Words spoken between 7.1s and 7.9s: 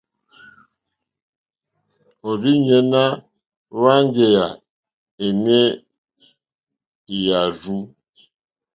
hwàrzù.